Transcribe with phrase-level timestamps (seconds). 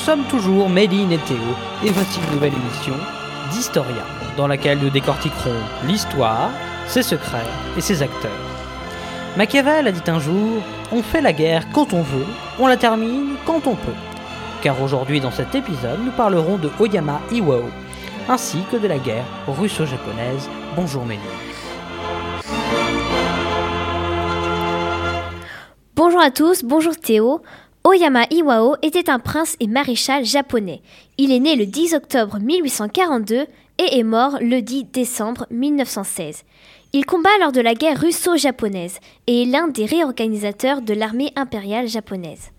[0.00, 1.36] sommes toujours Méline et Théo
[1.84, 2.94] et voici une nouvelle émission
[3.52, 4.06] d'Historia
[4.36, 6.50] dans laquelle nous décortiquerons l'histoire,
[6.86, 7.46] ses secrets
[7.76, 8.30] et ses acteurs.
[9.36, 12.26] Machiavel a dit un jour On fait la guerre quand on veut,
[12.58, 13.92] on la termine quand on peut.
[14.62, 17.64] Car aujourd'hui, dans cet épisode, nous parlerons de Oyama Iwao
[18.28, 20.48] ainsi que de la guerre russo-japonaise.
[20.76, 21.22] Bonjour Méline.
[25.94, 27.42] Bonjour à tous, bonjour Théo.
[27.82, 30.82] Oyama Iwao était un prince et maréchal japonais.
[31.16, 33.46] Il est né le 10 octobre 1842
[33.78, 36.44] et est mort le 10 décembre 1916.
[36.92, 41.88] Il combat lors de la guerre russo-japonaise et est l'un des réorganisateurs de l'armée impériale
[41.88, 42.50] japonaise.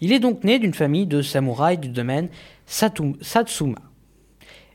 [0.00, 2.30] Il est donc né d'une famille de samouraïs du domaine
[2.66, 3.76] Satsuma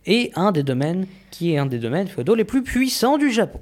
[0.06, 3.62] et un des domaines qui est un des domaines féodaux les plus puissants du Japon.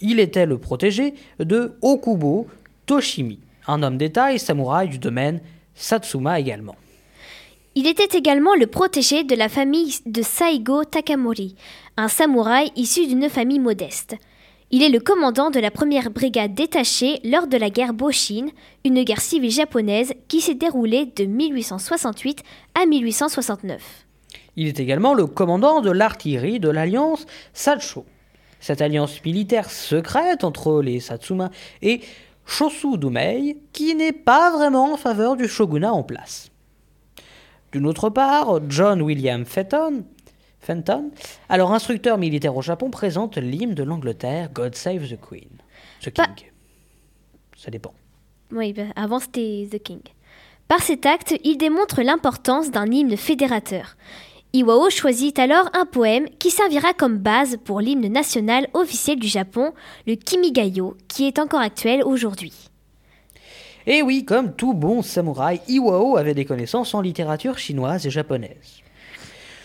[0.00, 2.46] Il était le protégé de Okubo
[2.86, 5.40] Toshimi, un homme d'État et samouraï du domaine
[5.74, 6.76] Satsuma également.
[7.74, 11.56] Il était également le protégé de la famille de Saigo Takamori,
[11.96, 14.16] un samouraï issu d'une famille modeste.
[14.70, 18.46] Il est le commandant de la première brigade détachée lors de la guerre Boshin,
[18.84, 22.42] une guerre civile japonaise qui s'est déroulée de 1868
[22.80, 24.04] à 1869.
[24.56, 28.04] Il est également le commandant de l'artillerie de l'alliance Sacho.
[28.60, 31.50] Cette alliance militaire secrète entre les Satsuma
[31.82, 32.00] et
[32.46, 36.50] Shosu Dumei, qui n'est pas vraiment en faveur du shogunat en place.
[37.72, 40.04] D'une autre part, John William Fenton,
[40.60, 41.10] Fenton,
[41.48, 45.48] alors instructeur militaire au Japon, présente l'hymne de l'Angleterre God Save the Queen.
[46.00, 46.50] The King.
[47.56, 47.94] Ça dépend.
[48.52, 50.00] Oui, bah, avant c'était The King.
[50.68, 53.96] Par cet acte, il démontre l'importance d'un hymne fédérateur.
[54.54, 59.72] Iwao choisit alors un poème qui servira comme base pour l'hymne national officiel du Japon,
[60.06, 62.52] le Kimigayo, qui est encore actuel aujourd'hui.
[63.88, 68.80] Et oui, comme tout bon samouraï, Iwao avait des connaissances en littérature chinoise et japonaise.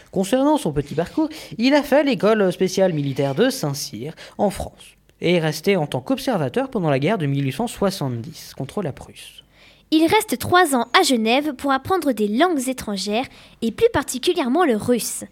[0.10, 1.30] Concernant son petit parcours,
[1.60, 6.02] il a fait l'école spéciale militaire de Saint-Cyr en France et est resté en tant
[6.02, 9.44] qu'observateur pendant la guerre de 1870 contre la Prusse.
[9.92, 13.26] Il reste trois ans à Genève pour apprendre des langues étrangères
[13.64, 15.24] et plus particulièrement le russe.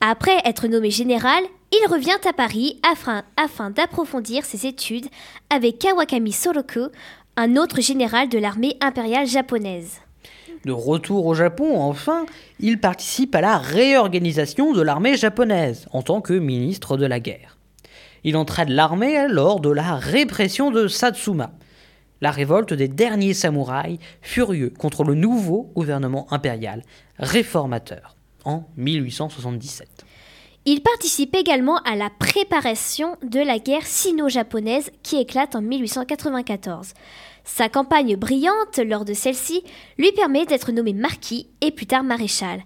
[0.00, 1.42] Après être nommé général,
[1.72, 2.80] il revient à Paris
[3.36, 5.08] afin, d'approfondir ses études
[5.50, 6.88] avec Kawakami Soroku,
[7.36, 10.00] un autre général de l'armée impériale japonaise.
[10.64, 12.24] De retour au Japon, enfin,
[12.60, 17.58] il participe à la réorganisation de l'armée japonaise en tant que ministre de la guerre.
[18.24, 21.52] Il entraîne l'armée lors de la répression de Satsuma,
[22.20, 26.82] la révolte des derniers samouraïs furieux contre le nouveau gouvernement impérial
[27.18, 29.88] réformateur en 1877.
[30.64, 36.92] Il participe également à la préparation de la guerre sino-japonaise qui éclate en 1894.
[37.44, 39.62] Sa campagne brillante lors de celle-ci
[39.96, 42.62] lui permet d'être nommé marquis et plus tard maréchal.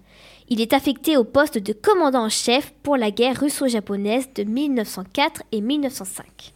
[0.49, 5.43] Il est affecté au poste de commandant en chef pour la guerre russo-japonaise de 1904
[5.53, 6.53] et 1905.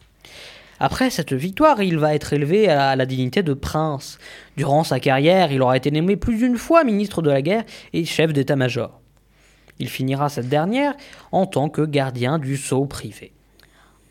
[0.80, 4.18] Après cette victoire, il va être élevé à la dignité de prince.
[4.56, 8.04] Durant sa carrière, il aura été nommé plus d'une fois ministre de la guerre et
[8.04, 9.00] chef d'état-major.
[9.80, 10.94] Il finira cette dernière
[11.32, 13.32] en tant que gardien du sceau privé.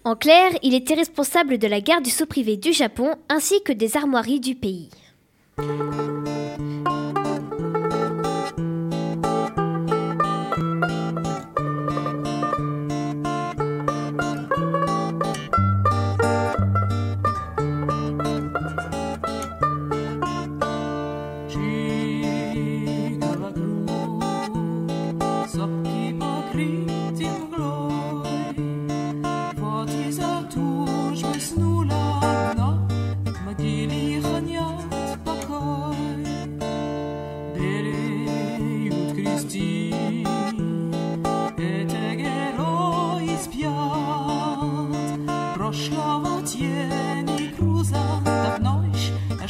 [0.04, 3.74] En clair, il était responsable de la garde du sceau privé du Japon ainsi que
[3.74, 4.90] des armoiries du pays.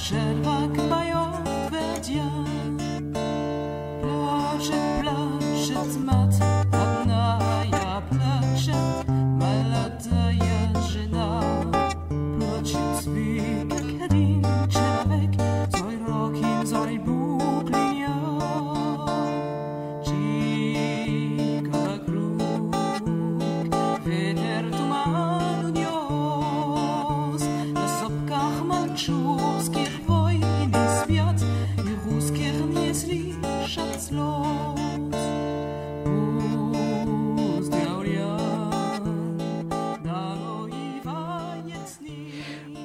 [0.08, 2.32] Szerpak bajowe dzia
[4.02, 6.32] Plaże, plaże z mat
[6.72, 7.40] Одна
[7.72, 8.76] я плаче
[9.12, 11.42] Молодая жена
[12.40, 13.77] Плачет свет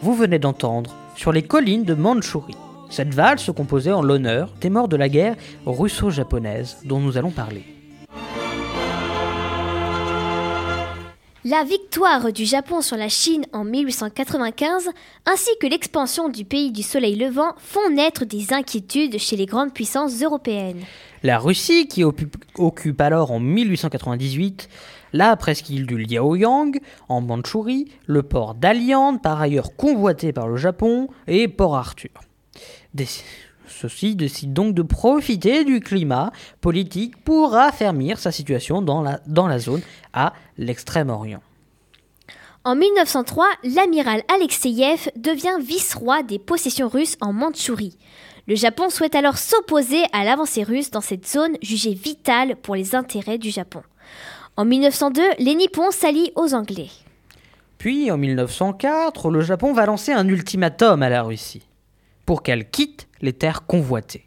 [0.02, 2.56] Vous venez d'entendre Sur les collines de Mandchourie,
[2.90, 7.30] Cette valse se composait en l'honneur des morts de la guerre russo-japonaise dont nous allons
[7.30, 7.62] parler.
[11.44, 14.90] La victoire du Japon sur la Chine en 1895,
[15.24, 19.72] ainsi que l'expansion du pays du soleil levant, font naître des inquiétudes chez les grandes
[19.72, 20.82] puissances européennes.
[21.22, 24.68] La Russie, qui occupe alors en 1898
[25.12, 26.78] la presqu'île du Liaoyang,
[27.08, 32.10] en Mandchourie, le port d'Aliande, par ailleurs convoité par le Japon, et Port Arthur.
[33.66, 36.30] Ceci décide donc de profiter du climat
[36.60, 39.80] politique pour affermir sa situation dans la, dans la zone
[40.12, 41.42] à l'extrême-orient.
[42.64, 47.98] En 1903, l'amiral Alexeyev devient vice-roi des possessions russes en Mandchourie.
[48.46, 52.94] Le Japon souhaite alors s'opposer à l'avancée russe dans cette zone jugée vitale pour les
[52.94, 53.82] intérêts du Japon.
[54.56, 56.90] En 1902, les Nippons s'allient aux Anglais.
[57.78, 61.66] Puis, en 1904, le Japon va lancer un ultimatum à la Russie
[62.26, 64.26] pour qu'elle quitte les terres convoitées.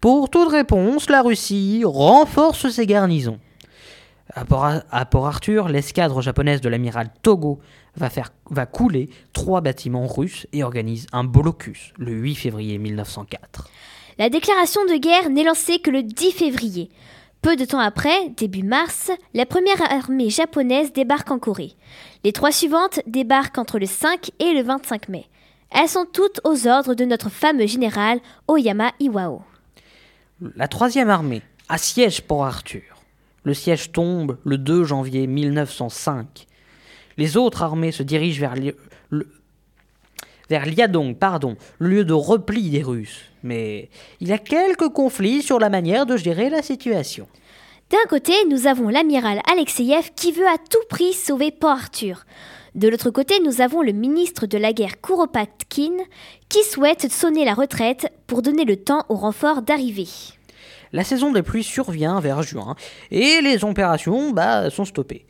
[0.00, 3.38] Pour toute réponse, la Russie renforce ses garnisons.
[4.34, 7.60] À Port, Arthur, l'escadre japonaise de l'amiral Togo
[7.94, 13.68] va, faire, va couler trois bâtiments russes et organise un blocus le 8 février 1904.
[14.18, 16.90] La déclaration de guerre n'est lancée que le 10 février.
[17.46, 21.74] Peu de temps après, début mars, la première armée japonaise débarque en Corée.
[22.24, 25.26] Les trois suivantes débarquent entre le 5 et le 25 mai.
[25.70, 29.42] Elles sont toutes aux ordres de notre fameux général Oyama Iwao.
[30.56, 33.04] La troisième armée assiège Port Arthur.
[33.44, 36.48] Le siège tombe le 2 janvier 1905.
[37.16, 38.56] Les autres armées se dirigent vers,
[39.10, 39.28] le,
[40.48, 43.22] vers Liadong, pardon, le lieu de repli des Russes.
[43.42, 43.88] Mais
[44.20, 47.26] il y a quelques conflits sur la manière de gérer la situation.
[47.90, 52.24] D'un côté, nous avons l'amiral Alexeyev qui veut à tout prix sauver Port Arthur.
[52.74, 55.94] De l'autre côté, nous avons le ministre de la guerre Kuropatkin
[56.48, 60.08] qui souhaite sonner la retraite pour donner le temps au renfort d'arriver.
[60.92, 62.76] La saison des pluies survient vers juin
[63.10, 65.26] et les opérations bah, sont stoppées.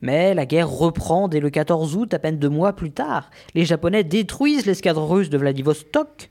[0.00, 3.30] Mais la guerre reprend dès le 14 août, à peine deux mois plus tard.
[3.54, 6.28] Les Japonais détruisent l'escadre russe de Vladivostok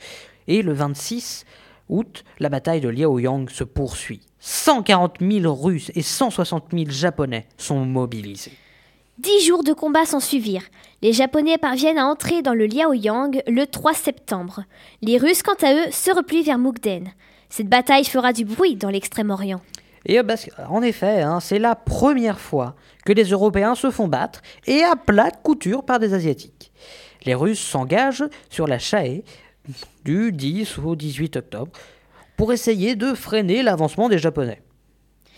[0.48, 1.46] et le 26
[1.90, 4.22] août, la bataille de Liaoyang se poursuit.
[4.40, 8.54] 140 000 Russes et 160 000 Japonais sont mobilisés.
[9.18, 10.70] Dix jours de combat s'en suivirent.
[11.02, 14.63] Les Japonais parviennent à entrer dans le Liaoyang le 3 septembre.
[15.02, 17.08] Les Russes, quant à eux, se replient vers Mukden.
[17.50, 19.62] Cette bataille fera du bruit dans l'extrême-orient.
[20.06, 20.24] Et euh,
[20.70, 24.96] en effet, hein, c'est la première fois que les Européens se font battre et à
[24.96, 26.72] plate couture par des Asiatiques.
[27.26, 29.24] Les Russes s'engagent sur la Chaé
[30.06, 31.72] du 10 au 18 octobre
[32.38, 34.62] pour essayer de freiner l'avancement des Japonais.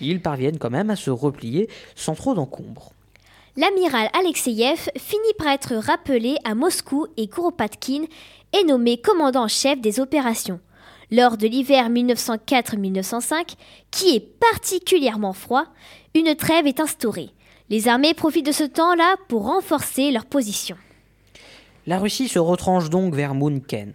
[0.01, 2.93] Ils parviennent quand même à se replier sans trop d'encombre.
[3.57, 8.05] L'amiral Alexeyev finit par être rappelé à Moscou et Kuropatkin
[8.53, 10.59] est nommé commandant en chef des opérations.
[11.11, 13.55] Lors de l'hiver 1904-1905,
[13.89, 15.65] qui est particulièrement froid,
[16.13, 17.29] une trêve est instaurée.
[17.69, 20.75] Les armées profitent de ce temps-là pour renforcer leur position.
[21.87, 23.93] La Russie se retranche donc vers Munken,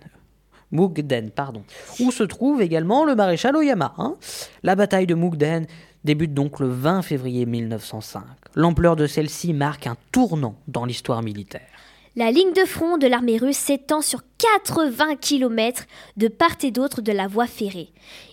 [1.35, 1.63] pardon,
[2.01, 3.95] où se trouve également le maréchal Oyama.
[3.99, 4.17] Hein?
[4.65, 5.67] La bataille de Mukden
[6.03, 8.23] débute donc le 20 février 1905.
[8.57, 11.63] L'ampleur de celle-ci marque un tournant dans l'histoire militaire.
[12.17, 15.83] La ligne de front de l'armée russe s'étend sur 80 km
[16.17, 17.89] de part et d'autre de la voie ferrée.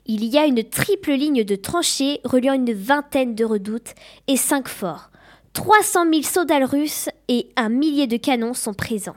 [0.05, 3.95] Il y a une triple ligne de tranchées reliant une vingtaine de redoutes
[4.27, 5.09] et cinq forts.
[5.53, 9.15] 300 000 soldats russes et un millier de canons sont présents.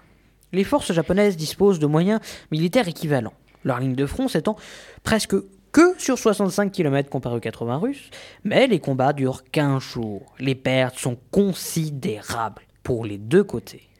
[0.52, 3.35] Les forces japonaises disposent de moyens militaires équivalents.
[3.64, 4.56] Leur ligne de front s'étend
[5.02, 5.37] presque
[5.73, 8.11] que sur 65 km comparé aux 80 russes,
[8.44, 10.35] mais les combats durent 15 jours.
[10.38, 13.90] Les pertes sont considérables pour les deux côtés.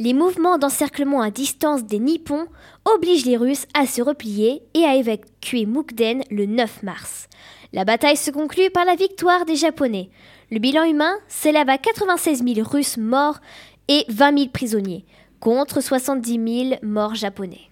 [0.00, 2.46] Les mouvements d'encerclement à distance des Nippons
[2.84, 7.28] obligent les Russes à se replier et à évacuer Mukden le 9 mars.
[7.72, 10.10] La bataille se conclut par la victoire des Japonais.
[10.52, 13.40] Le bilan humain s'élève à 96 000 Russes morts
[13.88, 15.04] et 20 000 prisonniers,
[15.40, 17.62] contre 70 000 morts japonais.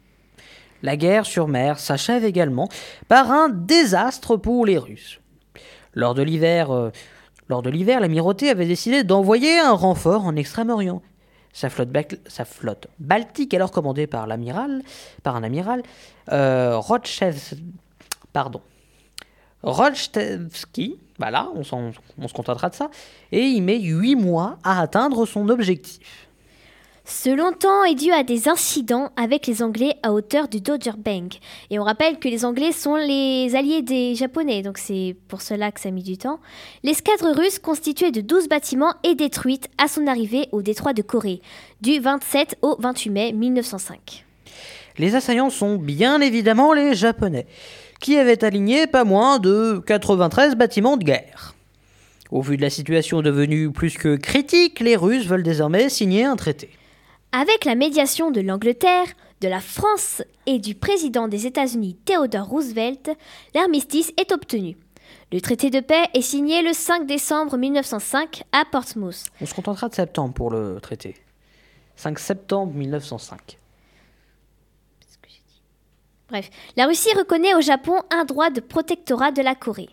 [0.83, 2.69] La guerre sur mer s'achève également
[3.07, 5.21] par un désastre pour les Russes.
[5.95, 6.91] Lors de l'hiver, euh,
[7.49, 11.03] lors de l'hiver, l'amirauté avait décidé d'envoyer un renfort en Extrême-Orient.
[11.57, 11.71] Sa
[12.45, 14.83] flotte, baltique, alors commandée par l'amiral,
[15.23, 15.83] par un amiral,
[16.31, 16.79] euh,
[18.35, 18.61] pardon,
[21.19, 21.63] voilà, on,
[22.19, 22.91] on se contentera de ça,
[23.33, 26.26] et il met huit mois à atteindre son objectif.
[27.09, 31.39] Ce longtemps est dû à des incidents avec les Anglais à hauteur du Dodger Bank.
[31.71, 35.71] Et on rappelle que les Anglais sont les alliés des Japonais, donc c'est pour cela
[35.71, 36.41] que ça a mis du temps.
[36.83, 41.43] L'escadre russe constituée de 12 bâtiments est détruite à son arrivée au détroit de Corée,
[41.81, 44.25] du 27 au 28 mai 1905.
[44.99, 47.47] Les assaillants sont bien évidemment les Japonais,
[48.01, 51.55] qui avaient aligné pas moins de 93 bâtiments de guerre.
[52.33, 56.35] Au vu de la situation devenue plus que critique, les Russes veulent désormais signer un
[56.35, 56.69] traité.
[57.39, 59.09] Avec la médiation de l'Angleterre,
[59.43, 63.11] de la France et du président des États-Unis Theodore Roosevelt,
[63.55, 64.79] l'armistice est obtenu.
[65.31, 69.25] Le traité de paix est signé le 5 décembre 1905 à Portsmouth.
[69.43, 71.15] On se contentera de septembre pour le traité.
[71.97, 73.59] 5 septembre 1905.
[76.31, 79.91] Bref, la Russie reconnaît au Japon un droit de protectorat de la Corée.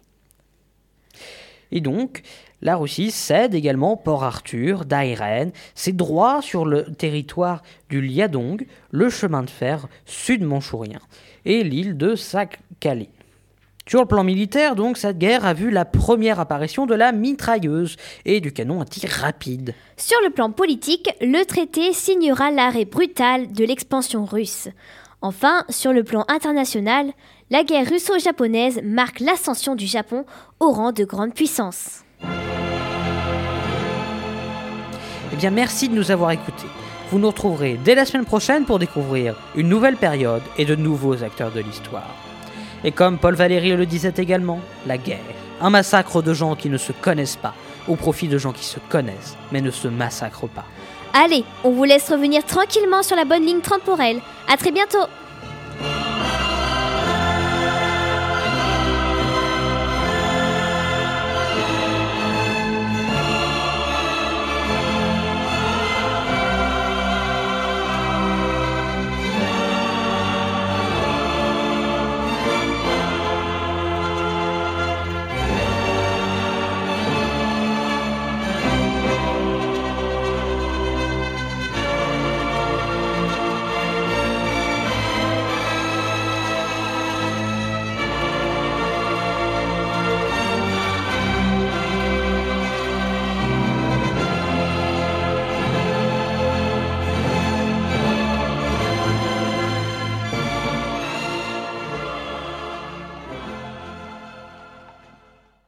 [1.74, 2.22] Et donc,
[2.62, 9.10] la Russie cède également Port Arthur, Dairen, ses droits sur le territoire du Liadong, le
[9.10, 11.00] chemin de fer sud-manchourien
[11.46, 13.08] et l'île de Sakhalin.
[13.88, 17.98] Sur le plan militaire, donc, cette guerre a vu la première apparition de la mitrailleuse
[18.24, 19.74] et du canon à tir rapide.
[19.98, 24.70] Sur le plan politique, le traité signera l'arrêt brutal de l'expansion russe.
[25.22, 27.12] Enfin, sur le plan international,
[27.50, 30.26] la guerre russo-japonaise marque l'ascension du Japon
[30.60, 32.04] au rang de grande puissance.
[35.32, 36.68] Eh bien, merci de nous avoir écoutés.
[37.12, 41.24] Vous nous retrouverez dès la semaine prochaine pour découvrir une nouvelle période et de nouveaux
[41.24, 42.16] acteurs de l'histoire.
[42.84, 45.20] Et comme Paul Valéry le disait également, la guerre,
[45.62, 47.54] un massacre de gens qui ne se connaissent pas,
[47.88, 50.66] au profit de gens qui se connaissent, mais ne se massacrent pas.
[51.14, 54.22] Allez, on vous laisse revenir tranquillement sur la bonne ligne temporelle.
[54.52, 55.06] À très bientôt